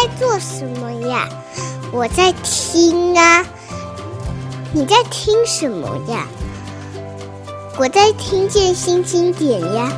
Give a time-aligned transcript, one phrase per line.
[0.00, 1.28] 在做什么呀？
[1.92, 3.44] 我在听啊。
[4.72, 6.24] 你在听什么呀？
[7.76, 9.90] 我在听见新经典呀。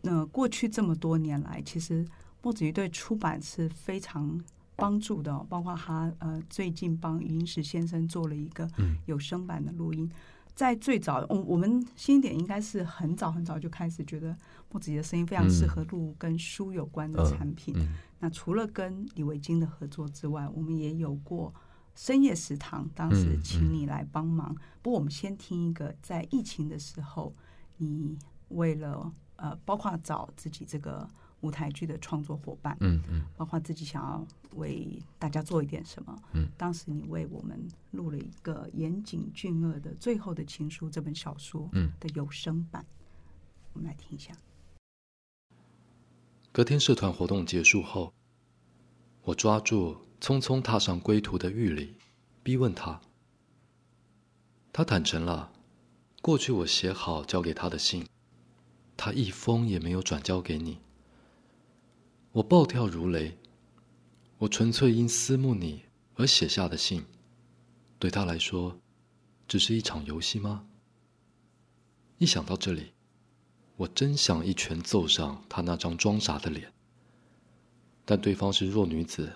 [0.00, 2.06] 那过去这么多年来，其实
[2.40, 4.40] 莫子瑜对出版是非常
[4.76, 8.66] 帮助的，包括他呃最近帮余英时先生做了一个
[9.04, 10.10] 有声版的录音。
[10.10, 10.16] 嗯
[10.60, 14.36] 在最早，我我们新点应该是很早很早就开始觉得
[14.70, 17.72] 木子仪的声音非常适合录跟书有关的产品。
[17.78, 21.50] 嗯呃嗯、那除了跟李维京的合作之外，我们也有过
[21.94, 24.54] 深夜食堂，当时请你来帮忙。
[24.82, 27.34] 不过我们先听一个，在疫情的时候，
[27.78, 28.18] 你
[28.48, 31.08] 为了呃，包括找自己这个。
[31.42, 34.26] 舞台剧的创作伙伴，嗯嗯，包括自己想要
[34.56, 37.58] 为大家做一点什么，嗯，当时你为我们
[37.92, 42.84] 录了一个岩井俊二的《最后的情书》这本小说，嗯的有声版，
[43.72, 44.32] 我们来听一下。
[46.52, 48.12] 隔天社团活动结束后，
[49.22, 51.96] 我抓住匆匆踏上归途的玉里，
[52.42, 53.00] 逼问他。
[54.72, 55.52] 他坦诚了，
[56.20, 58.06] 过去我写好交给他的信，
[58.96, 60.80] 他一封也没有转交给你。
[62.32, 63.36] 我暴跳如雷，
[64.38, 65.82] 我纯粹因思慕你
[66.14, 67.04] 而写下的信，
[67.98, 68.78] 对他来说，
[69.48, 70.64] 只是一场游戏吗？
[72.18, 72.92] 一想到这里，
[73.76, 76.72] 我真想一拳揍上他那张装傻的脸。
[78.04, 79.32] 但对方是弱女子，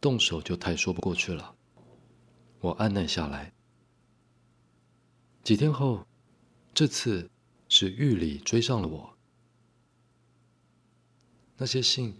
[0.00, 1.56] 动手就太说不过去了。
[2.60, 3.52] 我按捺下来。
[5.42, 6.06] 几天后，
[6.72, 7.28] 这次
[7.68, 9.13] 是玉里追上了我。
[11.56, 12.16] 那些信，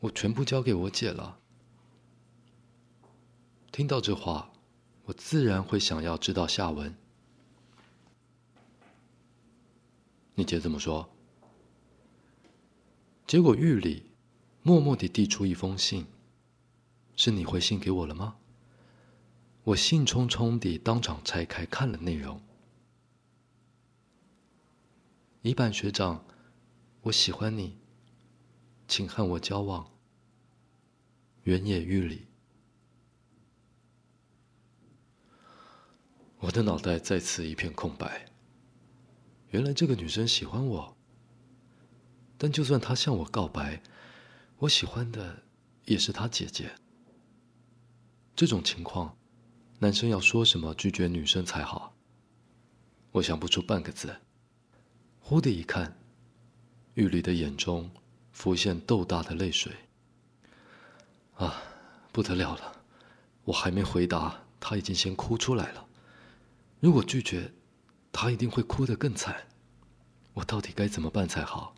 [0.00, 1.38] 我全部交给我姐了。
[3.70, 4.50] 听到这话，
[5.04, 6.94] 我自然会想要知道下文。
[10.34, 11.08] 你姐怎么说？
[13.26, 14.10] 结果玉里
[14.62, 16.06] 默默地递出一封信，
[17.16, 18.36] 是你回信给我了吗？
[19.64, 22.40] 我兴冲冲地当场拆开看了内容。
[25.42, 26.24] 乙板学长，
[27.02, 27.78] 我喜欢你。
[28.96, 29.90] 请和我交往。
[31.42, 32.28] 原野玉里，
[36.38, 38.26] 我的脑袋再次一片空白。
[39.50, 40.96] 原来这个女生喜欢我，
[42.38, 43.82] 但就算她向我告白，
[44.58, 45.42] 我喜欢的
[45.86, 46.70] 也是她姐姐。
[48.36, 49.18] 这种情况，
[49.80, 51.96] 男生要说什么拒绝女生才好？
[53.10, 54.20] 我想不出半个字。
[55.18, 55.98] 忽地一看，
[56.94, 57.90] 玉里的眼中。
[58.34, 59.72] 浮现豆大的泪水。
[61.36, 61.62] 啊，
[62.12, 62.82] 不得了了！
[63.44, 65.86] 我还没回答，他已经先哭出来了。
[66.80, 67.52] 如果拒绝，
[68.12, 69.46] 他一定会哭得更惨。
[70.34, 71.74] 我到底该怎么办才好？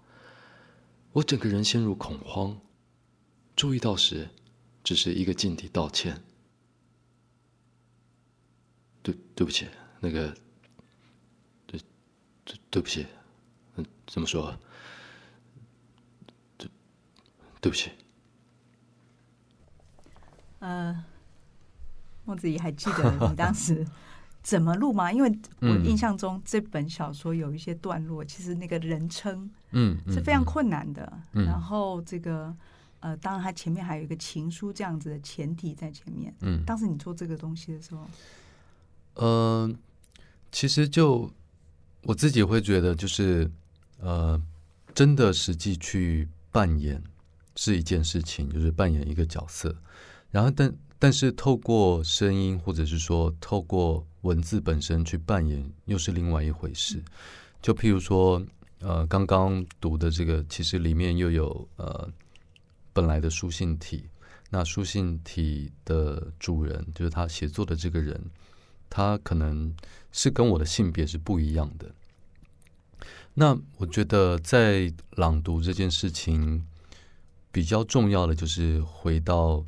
[1.12, 2.60] 我整个人陷入恐慌。
[3.54, 4.28] 注意到时，
[4.84, 6.22] 只是一个劲地道歉。
[9.02, 9.66] 对，对不起，
[10.00, 10.36] 那个，
[11.66, 11.80] 对，
[12.44, 13.06] 对，对不起。
[13.76, 14.58] 嗯，怎么说？
[17.66, 17.90] 对不起。
[20.60, 21.04] 呃，
[22.24, 23.84] 莫子怡还记得你当时
[24.40, 25.12] 怎么录吗？
[25.12, 31.12] 因为我印象中这本小说有一些段落，其实那个人称嗯是非常困难的。
[31.32, 32.54] 然后这个
[33.00, 36.32] 呃，当然它前面还有一个情书这样子的前提在前面。
[36.42, 38.08] 嗯，当时你做这个东西的时候，
[39.14, 39.74] 呃，
[40.52, 41.28] 其实就
[42.02, 43.50] 我自己会觉得，就是
[43.98, 44.40] 呃，
[44.94, 47.02] 真的实际去扮演。
[47.56, 49.74] 是一件事情，就是扮演一个角色，
[50.30, 57.02] 然后但但是透过声音或者是说透过文字本身去扮演，又是另外一回事。
[57.62, 58.44] 就譬如说，
[58.80, 62.08] 呃，刚刚读的这个，其实里面又有呃
[62.92, 64.04] 本来的书信体，
[64.50, 68.22] 那书信体的主人就是他写作的这个人，
[68.90, 69.74] 他可能
[70.12, 71.90] 是跟我的性别是不一样的。
[73.32, 76.66] 那我觉得在朗读这件事情。
[77.56, 79.64] 比较重要的就是回到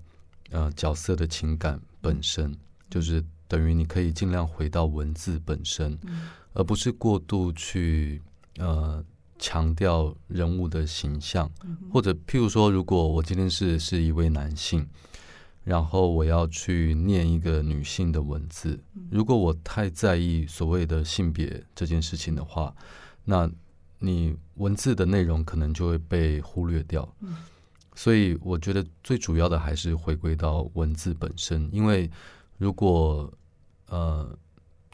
[0.50, 2.55] 呃角色的情感本身，
[2.90, 8.20] 就是等于你可以尽量回到文字本身，嗯、而不是过度去
[8.58, 9.02] 呃
[9.38, 14.87] 强调人物的形象，嗯、或者譬如说，如果我今天是是一位男性，
[15.64, 18.79] 然后我要去念一个女性的文字，
[19.11, 22.75] 如果我太在意所谓的性别这件事情的话，
[23.25, 23.50] 那
[23.99, 27.11] 你文字的内容可能就会被忽略掉。
[27.99, 32.09] 嗯所以我觉得最主要的还是回归到文字本身，因为
[32.56, 33.29] 如果
[33.89, 34.39] 呃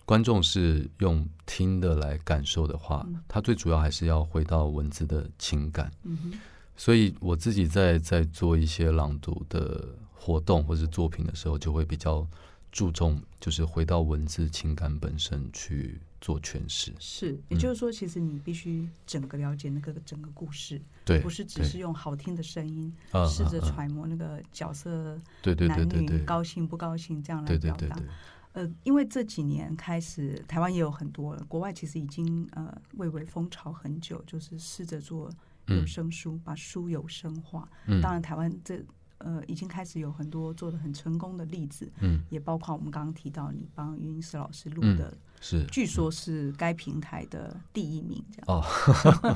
[0.06, 5.90] 观众是用听的来感受的话，嗯、他最主要还是要回到文字的情感。
[6.04, 6.32] 嗯，
[6.76, 12.26] 所以我自己在在做一些朗读的活动或是作品的时候，就会比较
[12.74, 16.92] 注重，就是回到文字情感本身去做诠释。
[16.98, 22.92] 是，也就是说，其实你必须整个了解那个整个故事，对，不是只是用好听的声音
[23.30, 27.78] 试着揣摩那个角色，对对对对对，高兴不高兴这样来表达。
[27.78, 28.14] 对对对对对。
[28.54, 35.30] 呃，因为这几年开始，台湾也有很多了，国外其实已经呃蔚为风潮很久，就是试着做
[35.66, 37.68] 有声书，嗯、把书有声化。
[37.86, 38.80] 嗯、当然，台湾这
[39.24, 45.66] 呃已经开始有很多做的很成功的例子，嗯，也包括我们刚刚提到你帮余英时老师录的，嗯、是。
[45.66, 48.46] 据说是该平台的第一名这样。
[48.46, 48.62] 哦，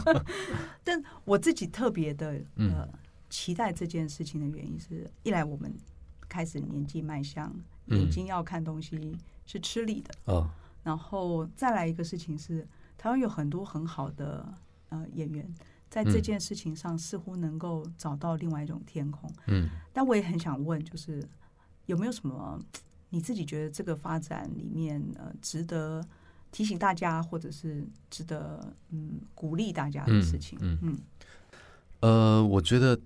[0.84, 2.88] 但我自己特别的呃、嗯、
[3.28, 5.74] 期待这件事情的原因是，一来我们
[6.28, 7.52] 开始年纪迈向。
[7.90, 10.46] 眼睛要看东西是吃力的，嗯、
[10.82, 12.68] 然后再来一个事情是，
[12.98, 14.46] 台湾有很多很好的
[14.90, 15.50] 呃演员，
[15.90, 19.30] 在这件事情上似乎能够找到另外一种天空。
[19.46, 21.22] 嗯，但我也很想问，就是
[21.86, 22.58] 有没有什么
[23.10, 26.04] 你自己觉得这个发展里面呃值得
[26.52, 30.58] 提醒大家，或者是值得嗯鼓励大家的事情？
[30.60, 30.98] 嗯，嗯，
[32.00, 32.98] 呃，我觉得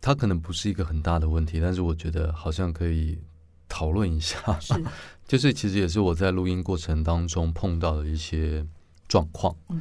[0.00, 3.18] 它可能不是一个很大的问题，但是我觉得好像可以。
[3.66, 4.72] 讨论一下，是，
[5.26, 8.64] 就是其实也是我在录音过程当中碰到的一些
[9.08, 9.80] 状况，嗯，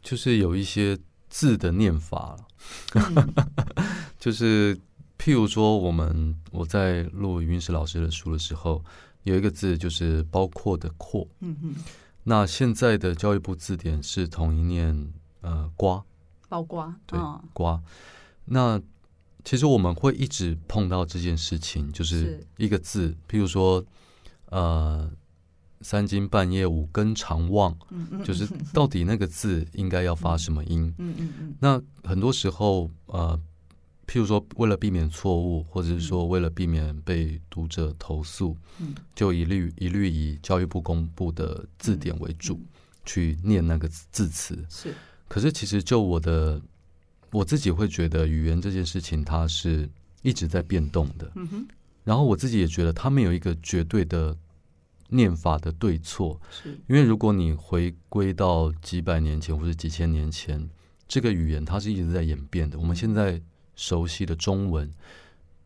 [0.00, 0.96] 就是有一些
[1.32, 2.36] 字的念法，
[2.92, 3.34] 嗯、
[4.20, 4.76] 就是
[5.18, 8.84] 譬如说，我们我在录云石老师的书的时候，
[9.22, 11.74] 有一个字就是“包括”的“括”，嗯嗯，
[12.24, 16.04] 那现在的教育部字典是统一念呃“瓜”，
[16.50, 17.82] 包瓜，对，哦、瓜，
[18.44, 18.80] 那。
[19.44, 22.46] 其实我们会一直碰到这件事情，就是。
[22.58, 23.84] 一个字，譬如说，
[24.50, 25.10] 呃，
[25.82, 27.76] 三更半夜五更长望，
[28.24, 30.82] 就是到底那个字应该要发什么音？
[30.98, 33.38] 嗯嗯嗯嗯、那很多时候，呃，
[34.06, 42.60] 譬如说，为了避免错误，或者是说为了避免被读者投诉，嗯、就一律一律以教育部公布的字典为主，
[43.04, 44.64] 去念那个字词。
[44.68, 44.94] 是，
[45.28, 46.60] 可是其实就我的。
[47.34, 49.88] 我自己会觉得语言这件事情，它是
[50.20, 51.32] 一直在变动的。
[51.34, 51.66] 嗯哼。
[52.04, 54.36] 然后我自己也觉得，它没有一个绝对的
[55.12, 56.40] 念法的对错。
[56.50, 56.70] 是。
[56.88, 60.68] 因为如果你回归到几百年前或者几千年前，
[61.06, 62.78] 这个语言它是一直在演变的。
[62.78, 63.40] 我们现在
[63.76, 64.90] 熟悉的中文，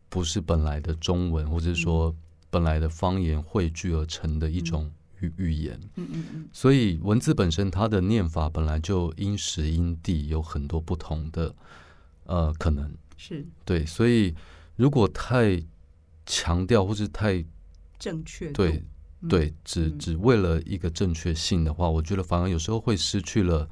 [0.09, 2.15] 不是本来的中文，或者是说
[2.51, 4.93] 本来的方言汇聚而成的一种。
[5.21, 11.55] 语语言，嗯嗯嗯，所以文字本身它的念法本来就因时因地有很多不同的
[12.25, 14.35] 呃可能，是对，所以
[14.77, 15.65] 如果太
[16.27, 17.43] 强调或是太
[17.99, 18.85] 正确，对
[19.29, 23.69] 对，只只为了一个正确性的话，我觉得反而有时候会失去了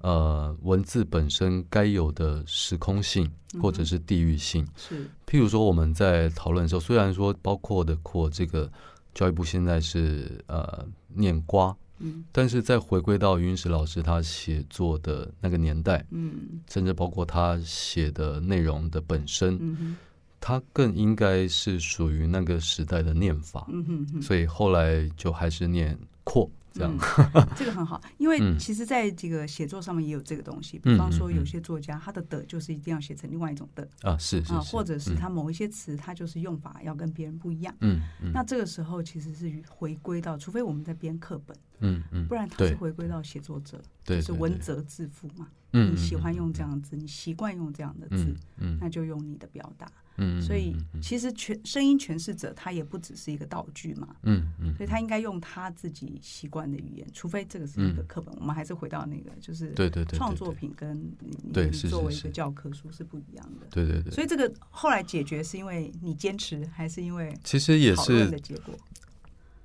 [0.00, 3.30] 呃文字本身该有的时空性
[3.60, 4.66] 或者是地域性。
[4.76, 8.70] 是，譬如说我们在讨论的时候，虽然说包括的括这个。
[9.16, 19.96] 教育部现在是呃念瓜，嗯，但是再回归到云石老师他写作的那个年代，嗯，甚至包括他写的内容的本身，嗯
[20.46, 26.50] 哼，他更应该是属于那个时代的念法，嗯哼哼，所以后来就还是念括。
[26.78, 26.94] 这样、
[27.32, 30.78] 嗯， 这个很好，因为其实在这个写作上面也有这个东西。
[30.84, 37.74] 嗯、比方说，有些作家他的的就是一定要写成另外一种的啊，是是，是，或者是他某一些词，他就是用法要跟别人不一样。
[37.80, 45.48] 嗯，嗯，那这个时候其实是回归到，除非我们在编课本，嗯嗯，不然他是回归到写作者，对，就是文责自负嘛。
[45.72, 49.90] 嗯，你喜欢用这样的字，你习惯用这样的字，嗯，那就用你的表达。
[50.18, 64.10] 嗯，所以其实全声音诠释者他也不只是一个道具嘛，嗯嗯，所以他应该用他自己习惯的语言，除非这个是一个课本，我们还是回到那个就是对对对，创作品跟你作为一个教科书是不一样的，对对对。
[64.10, 68.74] 所以这个后来解决是因为你坚持，还是因为其实也是的结果？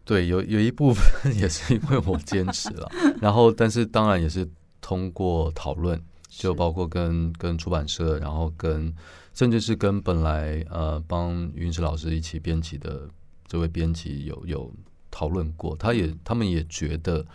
[0.06, 1.02] 对，有有一部分
[1.38, 2.92] 也是因为我坚持了，
[3.22, 4.48] 然后但是当然也是
[4.82, 8.94] 通过讨论，就包括跟跟出版社，然后跟。
[9.34, 13.08] 甚至是跟本来呃帮云石老师一起编辑的
[13.48, 14.70] 这位编辑有有
[15.10, 17.26] 讨论过，他也他们也觉得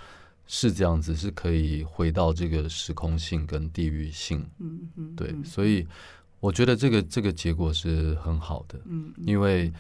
[0.47, 5.87] 是这样子，是可以回到这个时空性跟地域性，嗯嗯，对，所以
[6.39, 9.73] 我觉得这个这个结果是很好的，嗯，因为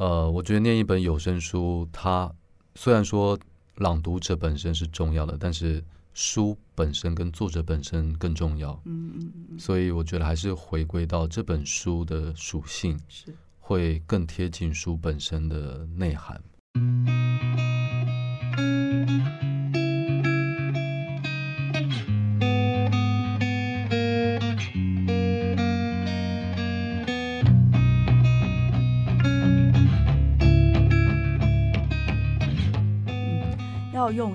[0.00, 2.32] 呃，我觉得念一本有声书，它
[2.74, 3.38] 虽然说
[3.76, 5.84] 朗读者本身是重要的，但是。
[6.12, 16.42] 书本身跟作者本身更重要，嗯嗯嗯，所以我觉得还是回归到这本书的属性，是会更贴近书本身的内涵。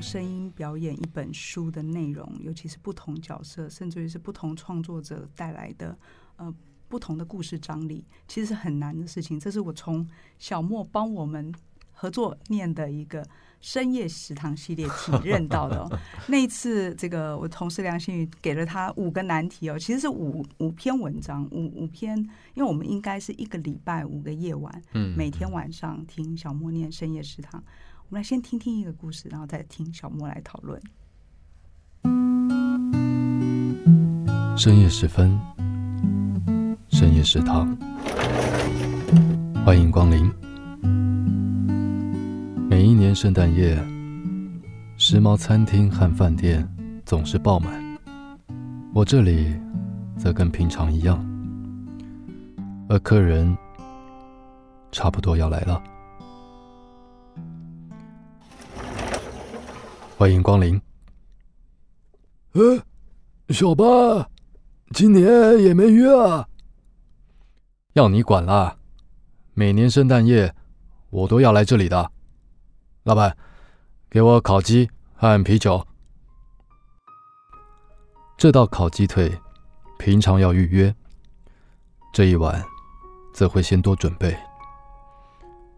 [0.06, 5.98] 声音表演一本书的内容，尤其是不同角色，甚至于是不同创作者带来的
[6.36, 6.54] 呃
[6.88, 9.40] 不同的故事张力，其实是很难的事情。
[9.40, 10.08] 这是我从
[10.38, 11.52] 小莫帮我们
[11.92, 13.28] 合作念的一个
[13.60, 16.00] 深夜食堂系列体认到的哦。
[16.30, 22.16] 那一次，这个我同事梁新宇给了他五个难题哦，其实是五五篇文章，五五篇，
[22.54, 27.64] 因为我们应该是一个礼拜五个夜晚，嗯，每天晚上听小莫念深夜食堂。
[28.08, 30.80] 我们来先听听一个故事，然后再听小莫来讨论。
[34.56, 35.36] 深夜时分，
[36.90, 37.76] 深夜食堂，
[39.66, 40.32] 欢迎光临。
[42.70, 43.76] 每一年圣诞夜，
[44.98, 46.68] 时髦餐厅和饭店
[47.08, 47.98] 总是爆满，
[48.94, 49.60] 我这里
[50.16, 51.26] 则跟平常一样，
[52.88, 53.58] 而客人
[54.92, 55.82] 差不多要来了。
[60.18, 60.82] 欢迎光临。
[62.54, 62.82] 呃，
[63.50, 64.30] 小八，
[64.92, 65.28] 今年
[65.62, 66.48] 也没约啊？
[67.96, 68.78] 要你管啦！
[69.54, 70.56] 每年圣诞夜，
[71.10, 72.10] 我都要来这里的。
[73.04, 73.36] 老板，
[74.10, 75.86] 给我烤鸡和啤酒。
[78.38, 79.38] 这道烤鸡腿，
[80.00, 80.96] 平常要预约，
[82.14, 82.64] 这一晚
[83.34, 84.34] 则会先多准备，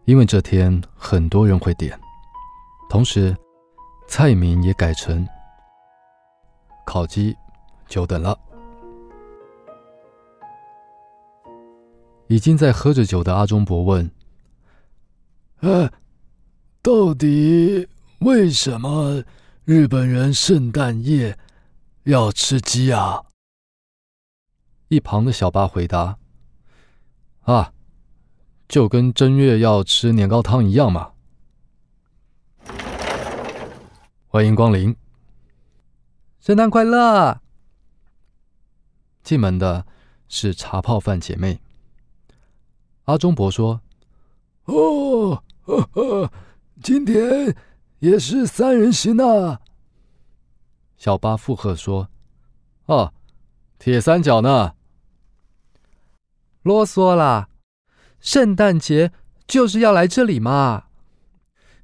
[0.05, 1.99] 因为这天很多人会点，
[2.87, 3.35] 同时。
[4.07, 5.27] 菜名也改成
[6.85, 7.35] 烤鸡，
[7.87, 8.39] 久等了。
[12.27, 14.09] 已经在喝着酒的阿忠伯问
[15.59, 15.91] ：“哎，
[16.81, 17.87] 到底
[18.19, 19.23] 为什么
[19.65, 21.37] 日本人圣诞夜
[22.03, 23.25] 要吃鸡啊？”
[24.87, 26.17] 一旁的小八回答
[27.43, 27.73] ：“啊，
[28.69, 31.11] 就跟正月要吃年糕汤一样嘛。”
[34.29, 34.93] 欢迎光临，
[36.41, 37.39] 圣诞快乐！
[39.23, 39.87] 进门的
[40.27, 41.61] 是茶泡饭姐妹。
[43.05, 43.79] 阿忠伯说
[44.67, 46.31] ：“哦，呵呵，
[46.83, 47.55] 今天
[47.99, 49.61] 也是三人行啊。”
[50.97, 52.09] 小八附和说
[52.87, 53.13] ：“哦，
[53.79, 54.75] 铁三角呢？
[56.63, 57.47] 啰嗦啦！
[58.19, 59.13] 圣诞节
[59.47, 60.87] 就是要来这里嘛。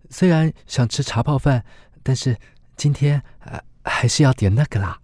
[0.10, 1.64] 虽然想吃茶泡饭。”
[2.04, 2.36] 但是
[2.76, 4.98] 今天呃还是要点那个啦，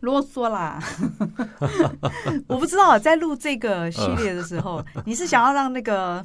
[0.00, 0.82] 啰嗦啦！
[2.48, 6.24] 我不知道在录这个系列的时候， 你是想要让那个。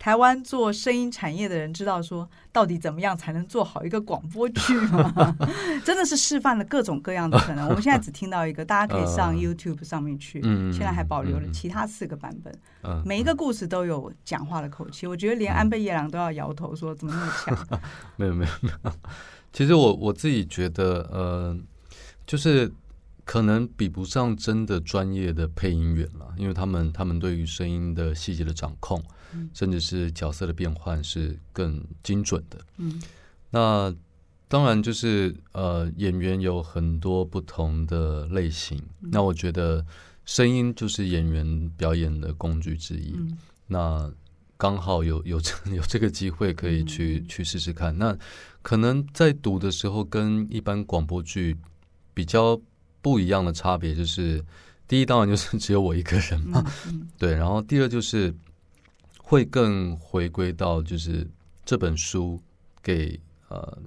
[0.00, 5.36] 台湾做声音产业的人知道说，到底怎么样才能做好一个广播剧吗？
[5.84, 7.68] 真的是示范了各种各样的可能。
[7.68, 10.40] 我们现在只听到一个，大家可以上 YouTube 上面去。
[10.72, 13.02] 现在还保留了其他四个版本。
[13.04, 15.06] 每一个故事都有讲话的口气。
[15.06, 17.80] 我觉得连安倍夜郎都要摇头说，怎么那么强？
[18.16, 18.92] 没有没有没有。
[19.52, 21.54] 其实我我自己觉得，呃，
[22.26, 22.72] 就是。
[23.22, 29.04] 可能比不上真的专业的配音员了，因为他们他们对于声音的细节的掌控，嗯、
[29.54, 32.58] 甚至是角色的变换是更精准的。
[32.78, 33.00] 嗯，
[33.50, 33.94] 那
[34.48, 38.78] 当然就是呃，演员有很多不同的类型。
[39.00, 39.84] 嗯、那我觉得
[40.24, 43.12] 声音就是演员表演的工具之一。
[43.16, 44.12] 嗯、那
[44.56, 45.40] 刚好有有
[45.74, 47.96] 有这个机会可以去、嗯、去试试看。
[47.96, 48.16] 那
[48.62, 51.56] 可能在读的时候跟一般广播剧
[52.14, 52.60] 比较。
[53.02, 54.44] 不一样的差别就是，
[54.86, 56.62] 第一当然就是只有我一个人嘛，
[57.16, 57.32] 对。
[57.32, 58.30] 然后第二就是
[59.30, 61.24] 会更回归到就是
[61.64, 62.36] 这本书
[62.82, 63.78] 给呃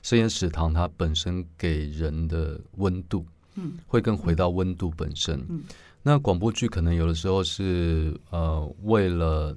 [0.00, 5.40] 深夜食堂它本身给人的温度，嗯，会更回到温度本身。
[5.40, 5.64] 嗯嗯、
[6.04, 9.56] 那广播剧可能有的时候是呃为了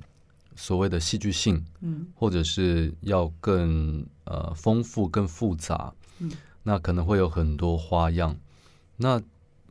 [0.56, 6.32] 所谓的戏剧性，嗯，或者是要更呃丰富、更复杂，嗯，
[6.64, 8.36] 那可能会有很多花样。
[8.98, 9.22] 那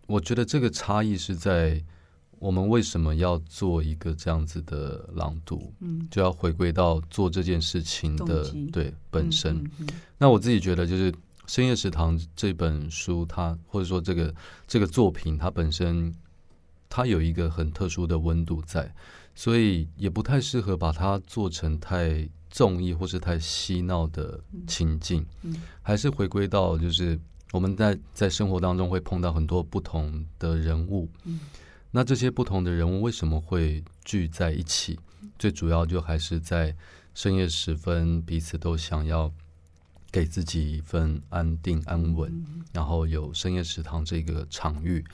[0.06, 1.82] 我觉得这个差异是在
[2.38, 8.66] 我们为什么要做一个这样子的朗读，嗯，就要回归到做这件事情的机。
[8.66, 9.56] 对本身。
[9.56, 9.88] 嗯嗯嗯、
[10.18, 11.10] 那我自己觉得，就是
[11.46, 14.34] 《深夜食堂》这本书，它或者说这个
[14.66, 16.14] 这个作品，它本身
[16.88, 18.94] 它有一个很特殊的温度在，
[19.34, 25.24] 所以也不太适合把它做成太综艺或是太嬉闹的情境，
[25.82, 27.18] 还是回归到就是。
[27.52, 31.38] 我们在在生活当中会碰到很多不同的人物，嗯，
[31.96, 34.98] 那这些不同的人物为什么会聚在一起？
[35.38, 36.74] 最主要就还是在
[37.14, 39.32] 深夜时分，彼此都想要
[40.10, 45.04] 给自己一份安定安稳，然后有深夜食堂这个场域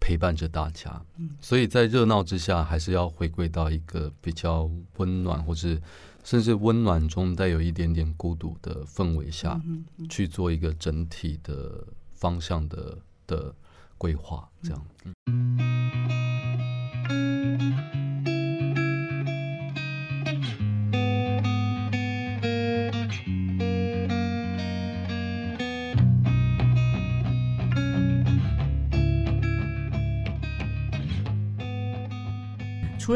[0.00, 1.00] 陪伴着大家。
[1.40, 5.80] 所以在热闹之下，还是要回归到一个比较温暖或是
[6.24, 9.62] 甚至温暖中带有一点点孤独的氛围下，
[10.10, 13.54] 去做一个整体的方向的的
[13.96, 16.15] 规划，这样。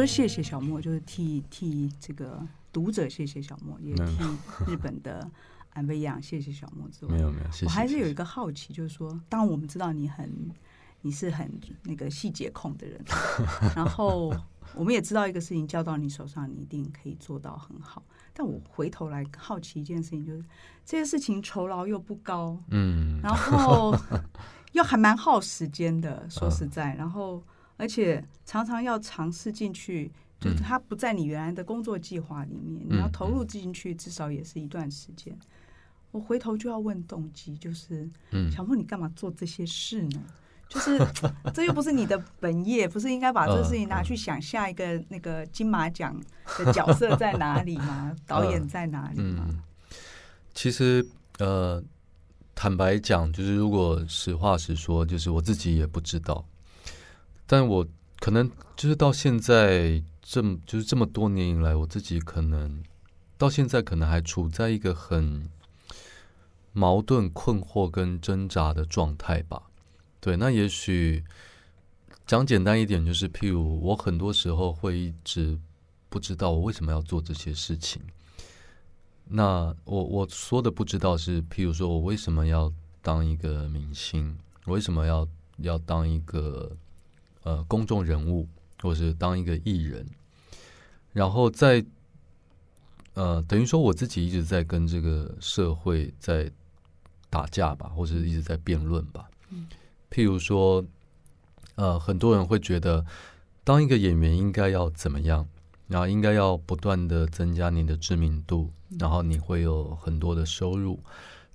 [0.00, 4.25] 了谢谢小莫，就是替替这个读者谢谢小莫，也替
[4.66, 5.30] 日本的
[5.75, 7.47] 安倍洋谢谢小莫之外，没有没有。
[7.64, 10.50] 我还是有一个好奇，就是说，当然我们知道你很
[11.02, 11.50] 你是很
[11.85, 13.00] 那个细节控的人，
[13.76, 14.35] 然后
[14.75, 18.02] 我们也知道一个事情交到你手上，你一定可以做到很好。
[18.33, 20.45] 但我回头来好奇一件事情，就是
[20.85, 23.95] 这些事情酬劳又不高，嗯，然后
[24.73, 27.42] 又还蛮耗时间的，说实在，然后。
[27.81, 35.35] 而且常常要尝试进去，就是它不在你原来的工作计划里面，你要投入进去，至少也是一段时间。
[36.11, 38.07] 我回头就要问动机，就是
[38.53, 40.23] 小莫，你干嘛做这些事呢？
[40.69, 40.99] 就是
[41.55, 46.15] 这又不是你的本业，不是应该把这个事情拿去想下一个那个金马奖
[46.59, 48.15] 的角色在哪里吗？
[48.27, 49.49] 导演在哪里吗？
[50.53, 51.05] 其实，
[51.39, 51.83] 呃，
[52.55, 56.45] 坦白讲，就是如果实话实说，就是我自己也不知道。
[57.50, 57.85] 但我
[58.21, 62.80] 可能就是到现在这么就是这么多年以来，我自己可能
[63.37, 65.50] 到现在可能还处在一个很
[66.73, 69.64] 矛盾、困惑跟挣扎的状态吧。
[70.21, 71.25] 对，那也许
[72.25, 75.59] 讲简单一点，就是譬如我很多时候会一直
[76.09, 78.00] 不知道我为什么要做这些事情。
[79.25, 86.70] 那我我说的不知道是，譬如说我为什么要当一个明星，我为什么要要当一个。
[87.42, 88.46] 呃，公众人物，
[88.83, 90.07] 或是当一个艺人，
[91.12, 91.85] 然后在
[93.14, 96.50] 呃，等于说我自己一直在跟这个社会在
[97.29, 99.29] 打架吧，或者一直在辩论吧。
[100.11, 100.85] 譬如说，
[101.76, 103.05] 呃，很多人会觉得，
[103.64, 105.48] 当一个演员应该要怎么样，
[105.88, 111.00] 然后应该要不断的增加你的知名度，然后你会有很多的收入，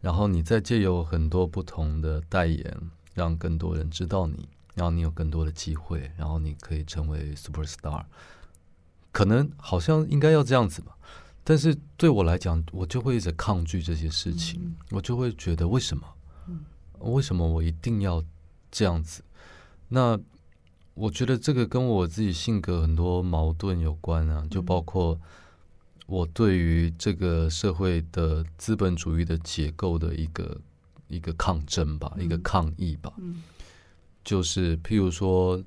[0.01, 2.77] 然后你再借由很多不同的代言，
[3.13, 4.47] 让更多人知道你。
[4.75, 8.05] 然后你有更多的机会，然后你可以成为 superstar，
[9.11, 10.95] 可能好像应该要这样子吧。
[11.43, 16.03] 但是对我来讲，我就会一直抗拒这些事情，嗯、我就会觉得为什么？
[16.47, 16.65] 嗯、
[16.99, 18.23] 为什么我一定要
[18.71, 19.23] 这样子？
[19.87, 20.19] 那
[20.95, 25.19] 我觉得这个跟我自己性格很多矛盾有关啊，就包括
[26.07, 30.59] 我对于这个社会的资本主义的结构的一个
[31.07, 33.13] 一个抗争吧，嗯、一个抗议吧。
[34.25, 35.63] 嗯就是，譬如说，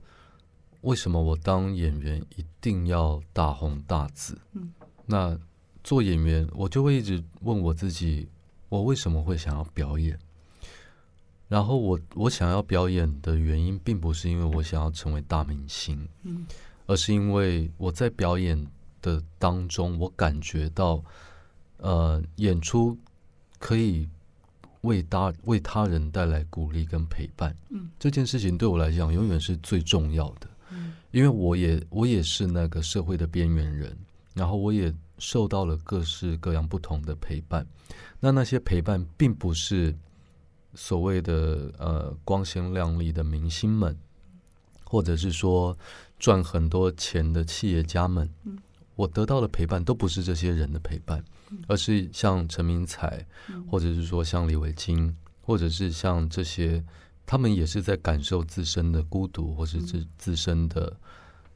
[0.80, 4.36] 为什么我当演员一定要大红大紫？
[4.52, 4.74] 嗯，
[5.06, 5.38] 那
[5.84, 8.28] 做演员，我就会一直问我自己，
[8.68, 10.18] 我为什么会想要表演？
[11.46, 16.44] 然后我我想要表演的原因，并不是因为我想要成为大明星，嗯，
[16.86, 18.66] 而是因为我在表演
[19.00, 21.00] 的当中，我感觉到，
[21.76, 22.98] 呃，演出
[23.60, 24.08] 可以。
[24.82, 33.96] 为他为他人带来鼓励跟陪伴，嗯，这件事情对我来讲永远是最重要的，嗯，因为我也我也是那个社会的边缘人，
[34.34, 37.66] 然后我也受到了各式各样不同的陪伴，
[38.20, 39.92] 那那些陪伴并不是
[40.74, 43.98] 所谓的呃光鲜亮丽的明星们，
[44.84, 45.76] 或者是说
[46.20, 48.56] 赚很多钱的企业家们，嗯，
[48.94, 51.24] 我得到的陪伴都不是这些人的陪伴。
[51.66, 53.26] 而是像陈明才，
[53.70, 56.84] 或者是说像李维京，或者是像这些，
[57.26, 60.96] 他们也是在感受自身的孤独，或是自自身的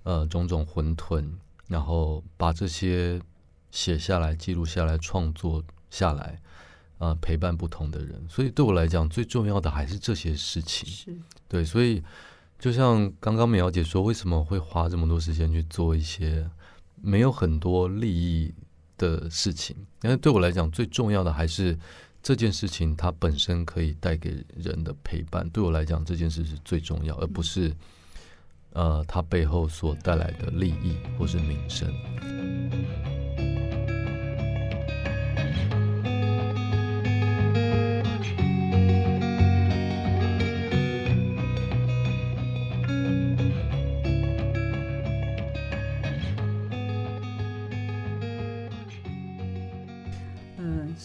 [0.03, 1.29] 呃种种混沌，
[1.69, 3.21] 然后把这些
[3.71, 6.41] 写下来、记录下来、创作下来，
[6.99, 8.23] 啊、呃，陪伴不同的人。
[8.29, 10.89] 所以对我来讲，最重要的还是这些事情。
[10.89, 11.17] 是
[11.49, 12.03] 对，所以
[12.59, 16.49] 就像刚刚苗姐说，为什么会花这么多时间去做一些
[17.01, 18.55] 没有很多利益
[19.03, 21.77] 的事情，但是对我来讲，最重要的还是
[22.23, 25.49] 这件事情它本身可以带给人的陪伴。
[25.51, 27.75] 对我来讲，这件事是最重要，而不是
[28.73, 31.93] 呃，它背后所带来的利益或是名声。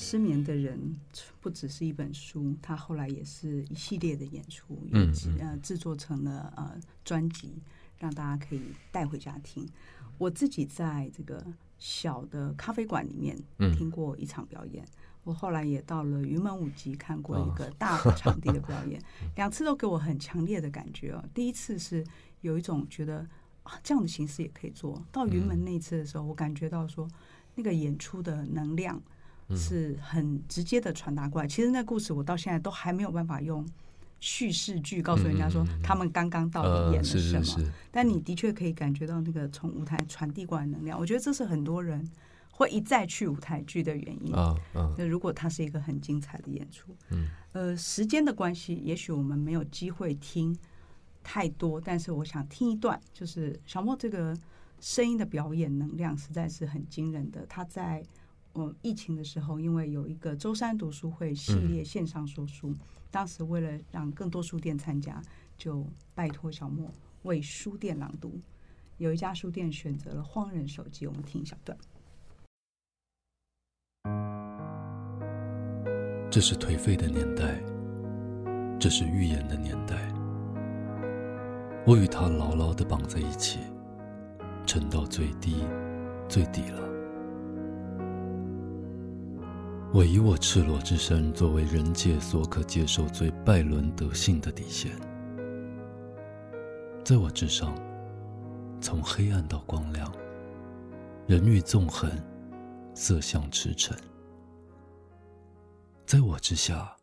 [0.07, 0.97] 失眠的人
[1.41, 7.61] 不只是一本书，他后来也是一系列的演出，嗯，呃，制作成了呃专辑，
[7.99, 9.67] 让大家可以带回家听。
[10.17, 11.45] 我自己在这个
[11.77, 13.37] 小的咖啡馆里面
[13.75, 14.81] 听过一场表演。
[14.85, 14.89] 嗯、
[15.25, 21.21] 我后来也到了云门舞集看过一个大场地的表演， 哦、两次都给我很强烈的感觉哦。
[21.33, 22.01] 第一次是
[22.39, 23.27] 有一种觉得
[23.63, 25.27] 啊，这样的形式也可以做到。
[25.27, 27.05] 云门那一次的时候，我感觉到说
[27.55, 29.01] 那个演出的能量
[29.55, 31.47] 是很直接的传达过来。
[31.47, 33.65] 其实那故事我到现在都还没有办法用。
[34.19, 40.99] 叙事剧告诉人家说他们刚刚到底演了什么，但你的确可以感觉到那个从舞台传递过来的能量。
[40.99, 42.03] 我觉得这是很多人
[42.49, 44.33] 会一再去舞台剧的原因。
[44.97, 50.57] 那如果它是一个很精彩的演出，嗯呃，时间的关系，也许我们没有机会听
[51.23, 54.35] 太多，但是我想听一段，就是小莫这个
[54.79, 57.45] 声音的表演能量实在是很惊人的。
[57.47, 58.03] 他在
[58.57, 62.73] 我疫情的时候，因为有一个周三读书会系列线上说书。
[63.11, 65.21] 当时为了让更多书店参加，
[65.55, 66.91] 就拜托小莫
[67.21, 68.41] 为书店朗读。
[68.97, 71.77] 有一家书店选择了《荒人手机》，我们听一小段。
[76.31, 77.61] 这是颓废的年代，
[78.79, 80.11] 这是预言的年代。
[81.85, 83.59] 我与他牢牢的绑在一起，
[84.65, 85.63] 沉到最低，
[86.27, 86.96] 最底了。
[89.97, 94.91] 我以我赤裸之身作为人界所可接受最拜伦德性的底线，
[97.03, 97.75] 在我之上，
[98.79, 100.13] 从黑暗到光亮，
[101.25, 102.07] 人欲纵横，
[102.93, 103.91] 色相驰骋；
[106.05, 106.95] 在我之下，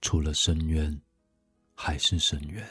[0.00, 1.00] 除了深渊，
[1.76, 2.68] 还是深渊。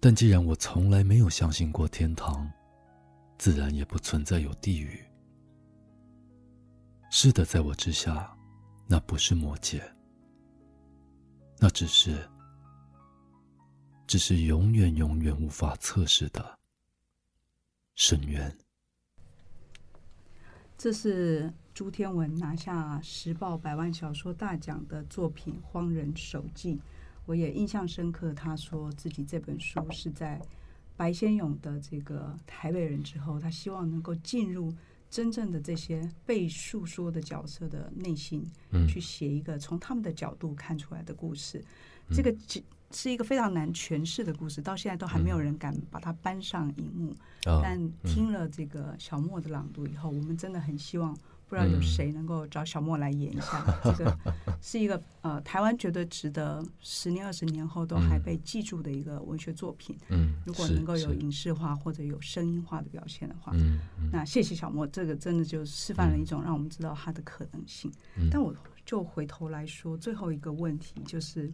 [0.00, 2.50] 但既然我从来没有相信过天堂，
[3.38, 5.00] 自然也不存在有地狱。
[7.10, 8.36] 是的，在我之下，
[8.86, 9.82] 那不是魔界，
[11.58, 12.28] 那只是，
[14.06, 16.58] 只是永远永远无法测试的
[17.94, 18.54] 深渊。
[20.76, 26.76] 这是朱天文拿下时报百万小说大奖的作品《荒人手记》，
[27.24, 28.34] 我也印象深刻。
[28.34, 30.40] 他说自己这本书是在
[30.94, 34.74] 白先勇的这个台北人之后，他希望能够进入。
[35.10, 38.44] 真正的这些被诉说的角色的内心，
[38.88, 41.64] 去写一个从他们的角度看出来的故事，
[42.10, 42.34] 这个
[42.90, 47.14] 是一个非常难诠释的故事，到现在都还没有人敢把它搬上荧幕。
[47.44, 51.16] 但听了这个小莫的朗读以后，我们真的很希望。
[51.48, 53.64] 不知道有谁能够找小莫来演一下，
[53.96, 54.18] 这个
[54.60, 59.96] 是一个呃，台湾觉得值得十年、二十年后都还被记住的一个文学作品。
[60.08, 63.78] 嗯，如果能够有影视化或者有声音化的表现的话，嗯，
[64.12, 67.90] 那谢谢小莫，这个真的就示范了一种让我们知道它的可能性。
[68.30, 71.50] 但我就回头来说，最后一个问题就是，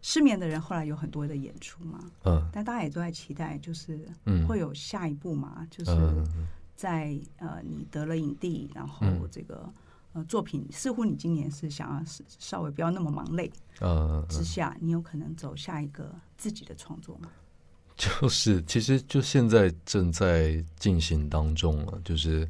[0.00, 4.08] 失眠的人后来有很多的演出嘛，嗯，但大家也都在期待，就是
[4.48, 5.90] 会有下一步嘛，就是。
[6.76, 9.72] 在呃，你得了影帝，然后这个、嗯、
[10.14, 17.28] 呃作品似乎你今年是想要是稍微不要那么忙累呃之下，你有可能走下一个自己的创作吗？
[17.96, 22.48] 就是其实就现在正在进行当中了，就是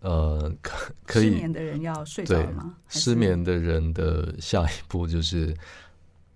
[0.00, 2.74] 呃可可以失眠的人要睡着了吗？
[2.88, 5.54] 失眠的人的下一步就是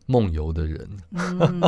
[0.04, 1.60] 梦游的人，嗯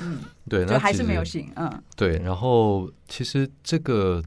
[0.00, 0.18] 嗯，
[0.50, 4.20] 对，那还是没有醒，嗯，对，然后其实这个。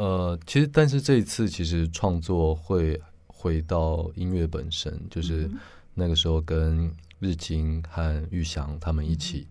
[0.00, 5.46] 呃，其实，但是这一次其实创作会回到音乐本身，就是
[5.92, 9.46] 那个时候跟日清和玉祥他们一起，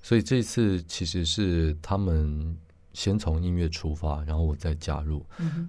[0.00, 2.56] 所以这一次其实是他们
[2.92, 5.26] 先从音乐出发，然后我再加入。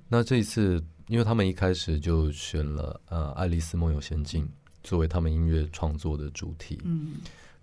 [0.08, 4.46] 那这一次，因为他们一开始就选了呃《爱丽丝梦游仙境》
[4.84, 6.80] 作为他们音乐创作的主题。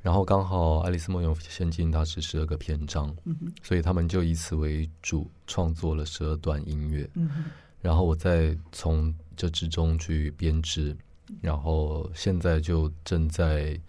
[0.03, 7.11] 然后刚好《爱丽丝梦游仙境》它是十二个篇章，嗯、所以他们就以此为主创作了十二段音乐。
[7.15, 7.47] 嗯、
[7.81, 10.97] 然后我再从这之中去编织，
[11.41, 13.81] 然后现在就正在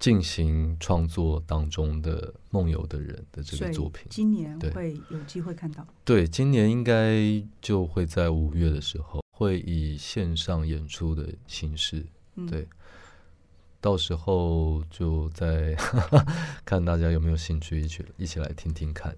[0.00, 4.04] 进行创作当中的《梦游的人》的这个作品。
[4.10, 5.86] 今年会有机会看到？
[6.04, 12.04] 对，今年应该就会在五月的时候，会以线上演出的形式。
[12.48, 12.66] 对。
[13.82, 15.74] 嗯到时候就再
[16.64, 19.14] 看大家有没有兴趣一起一起来听听看。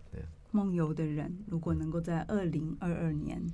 [0.50, 3.44] 梦游的人如果能够在二零二二年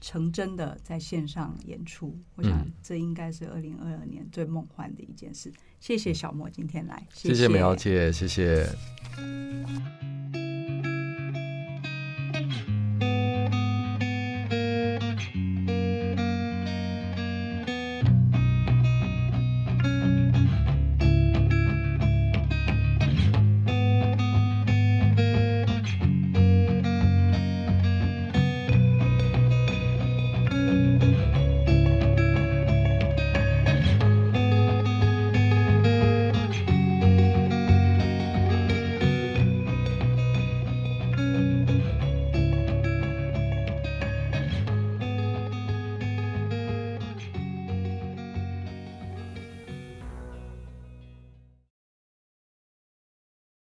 [0.00, 5.52] 成真的在线上演出，我想这应该是二零二二年最梦幻的一件事。
[5.78, 8.66] 谢谢小莫今天来，谢谢，谢谢美瑶姐，谢谢。